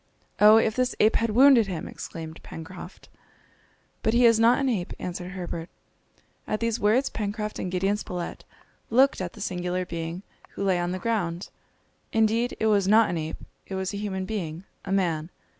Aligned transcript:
"Oh, 0.39 0.57
if 0.57 0.75
this 0.75 0.95
ape 0.99 1.17
had 1.17 1.29
wounded 1.29 1.67
him!" 1.67 1.87
exclaimed 1.87 2.41
Pencroft. 2.41 3.07
"But 4.01 4.15
he 4.15 4.25
is 4.25 4.39
not 4.39 4.57
an 4.57 4.67
ape," 4.67 4.93
answered 4.97 5.33
Herbert. 5.33 5.69
At 6.47 6.59
these 6.59 6.79
words 6.79 7.11
Pencroft 7.11 7.59
and 7.59 7.71
Gideon 7.71 7.97
Spilett 7.97 8.43
looked 8.89 9.21
at 9.21 9.33
the 9.33 9.41
singular 9.41 9.85
being 9.85 10.23
who 10.53 10.63
lay 10.63 10.79
on 10.79 10.89
the 10.91 10.97
ground. 10.97 11.49
Indeed 12.11 12.57
it 12.59 12.65
was 12.65 12.87
not 12.87 13.11
an 13.11 13.17
ape, 13.19 13.37
it 13.67 13.75
was 13.75 13.93
a 13.93 13.97
human 13.97 14.25
being, 14.25 14.63
a 14.85 14.91
man. 14.91 15.29